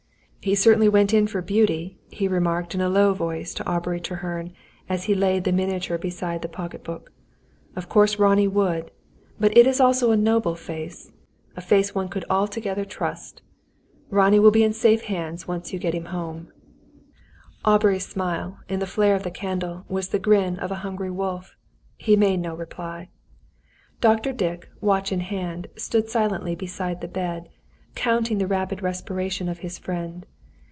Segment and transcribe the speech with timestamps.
[0.43, 4.53] "He certainly went in for beauty," he remarked in a low voice to Aubrey Treherne,
[4.89, 7.11] as he laid the miniature beside the pocket book.
[7.75, 8.89] "Of course Ronnie would.
[9.39, 11.11] But it is also a noble face
[11.55, 13.43] a face one could altogether trust.
[14.09, 16.51] Ronnie will be in safe hands when once you get him home."
[17.63, 21.55] Aubrey's smile, in the flare of the candle, was the grin of a hungry wolf.
[21.97, 23.09] He made no reply.
[23.99, 24.33] Dr.
[24.33, 27.47] Dick, watch in hand, stood silently beside the bed,
[27.93, 30.25] counting the rapid respiration of his friend.